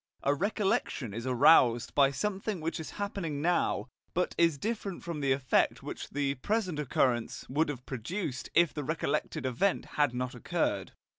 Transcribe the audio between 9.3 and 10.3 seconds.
event had